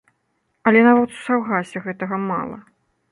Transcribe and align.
Але 0.69 0.79
нават 0.87 1.13
у 1.13 1.19
саўгасе 1.27 1.83
гэтага 1.85 2.15
мала. 2.31 2.57